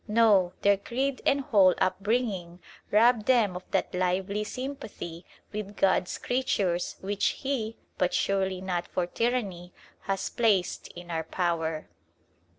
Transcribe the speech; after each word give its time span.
No, 0.07 0.53
their 0.63 0.77
creed 0.77 1.21
and 1.27 1.41
whole 1.41 1.75
upbringing 1.77 2.59
rob 2.89 3.25
them 3.25 3.55
of 3.55 3.61
that 3.69 3.93
lively 3.93 4.43
sympathy 4.43 5.27
with 5.53 5.77
God's 5.77 6.17
creatures 6.17 6.95
which 7.01 7.27
He, 7.43 7.77
but 7.99 8.11
surely 8.11 8.61
not 8.61 8.87
for 8.87 9.05
tyranny, 9.05 9.73
has 10.05 10.27
placed 10.31 10.87
in 10.95 11.11
our 11.11 11.23
power. 11.25 11.87